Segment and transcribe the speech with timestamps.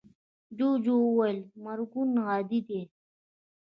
[0.57, 2.81] جوجو وویل مرگونه عادي دي.